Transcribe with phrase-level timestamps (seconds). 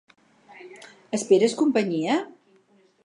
[1.17, 2.17] Esperes companyia?